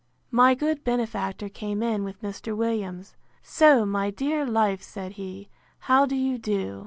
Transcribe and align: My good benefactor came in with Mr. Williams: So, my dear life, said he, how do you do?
My 0.31 0.55
good 0.55 0.83
benefactor 0.83 1.47
came 1.47 1.83
in 1.83 2.03
with 2.03 2.23
Mr. 2.23 2.57
Williams: 2.57 3.15
So, 3.43 3.85
my 3.85 4.09
dear 4.09 4.47
life, 4.47 4.81
said 4.81 5.11
he, 5.11 5.47
how 5.81 6.07
do 6.07 6.15
you 6.15 6.39
do? 6.39 6.79